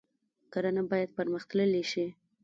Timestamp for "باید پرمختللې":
0.91-1.83